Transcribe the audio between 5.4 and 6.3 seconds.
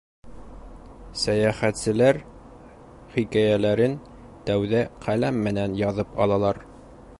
менән яҙып